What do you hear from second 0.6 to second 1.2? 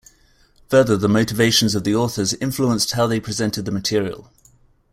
Further, the